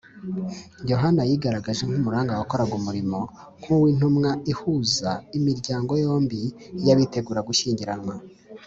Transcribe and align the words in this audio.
Yohana 0.91 1.21
yigaragaje 1.29 1.81
nk’umuranga 1.85 2.37
wakoraga 2.39 2.73
umurimo 2.81 3.19
nk’uw’intumwa 3.59 4.29
ihuza 4.51 5.11
imiryango 5.37 5.91
yombi, 6.03 6.41
y’abitegura 6.85 7.41
gushyingiranwa 7.49 8.13